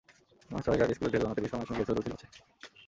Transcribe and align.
মাস 0.49 0.61
ছয়েক 0.65 0.81
আগে 0.83 0.93
স্কুলের 0.95 1.11
ড্রেস 1.11 1.23
বানাতে 1.23 1.41
রিসা 1.41 1.55
মায়ের 1.55 1.67
সঙ্গে 1.69 1.79
গিয়েছিল 1.79 1.95
দরজির 1.97 2.13
কাছে। 2.13 2.27